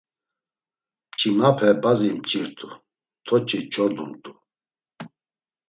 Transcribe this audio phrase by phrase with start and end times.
[1.11, 2.69] Mç̌imape bazi mç̌irt̆u;
[3.25, 4.31] toç̌i ç̌ordumt̆u.